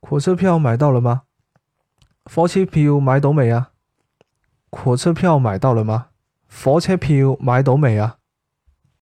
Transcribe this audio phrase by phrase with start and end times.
[0.00, 1.22] 火车票买到了吗？
[2.24, 3.70] 火车票买到没啊？
[4.70, 6.06] 火车票买到了吗？
[6.48, 8.16] 火车票买到没啊？